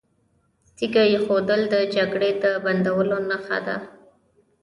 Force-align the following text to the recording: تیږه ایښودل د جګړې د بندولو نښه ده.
تیږه 0.75 1.03
ایښودل 1.11 1.61
د 1.73 1.75
جګړې 1.95 2.31
د 2.43 2.45
بندولو 2.63 3.17
نښه 3.29 3.57
ده. 3.65 3.77